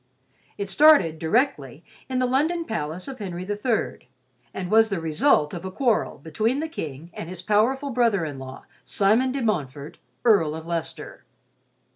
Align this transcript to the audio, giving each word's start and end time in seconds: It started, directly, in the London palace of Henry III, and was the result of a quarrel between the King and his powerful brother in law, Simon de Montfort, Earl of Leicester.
It 0.57 0.67
started, 0.67 1.19
directly, 1.19 1.83
in 2.09 2.17
the 2.17 2.25
London 2.25 2.65
palace 2.65 3.07
of 3.07 3.19
Henry 3.19 3.43
III, 3.47 4.09
and 4.51 4.71
was 4.71 4.89
the 4.89 4.99
result 4.99 5.53
of 5.53 5.63
a 5.63 5.69
quarrel 5.69 6.17
between 6.17 6.59
the 6.59 6.67
King 6.67 7.11
and 7.13 7.29
his 7.29 7.43
powerful 7.43 7.91
brother 7.91 8.25
in 8.25 8.39
law, 8.39 8.65
Simon 8.83 9.31
de 9.31 9.43
Montfort, 9.43 9.99
Earl 10.25 10.55
of 10.55 10.65
Leicester. 10.65 11.23